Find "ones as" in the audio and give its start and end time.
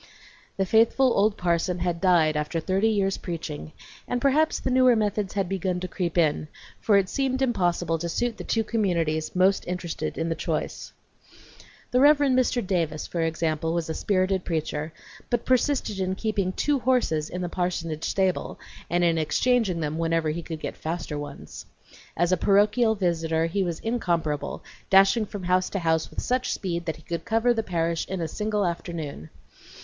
21.19-22.31